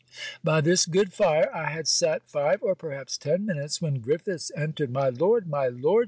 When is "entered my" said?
4.55-5.09